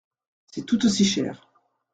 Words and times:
C’est 0.47 0.65
tout 0.65 0.83
aussi 0.83 1.05
cher. 1.05 1.47